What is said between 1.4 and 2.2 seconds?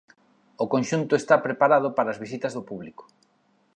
preparado para